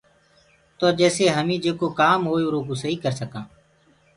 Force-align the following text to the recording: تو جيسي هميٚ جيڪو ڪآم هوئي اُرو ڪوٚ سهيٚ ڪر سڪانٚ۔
تو 0.77 0.85
جيسي 0.99 1.25
هميٚ 1.35 1.61
جيڪو 1.63 1.87
ڪآم 1.99 2.19
هوئي 2.29 2.43
اُرو 2.47 2.59
ڪوٚ 2.67 2.79
سهيٚ 2.81 3.01
ڪر 3.03 3.13
سڪانٚ۔ 3.21 3.49